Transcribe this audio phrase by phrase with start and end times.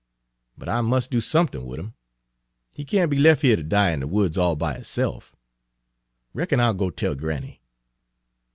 [0.57, 1.93] But I mus' do somethin' wid 'im.
[2.73, 5.35] He can't be lef' here ter die in de woods all by hisse'f.
[6.33, 7.61] Reckon I'll go an' tell granny."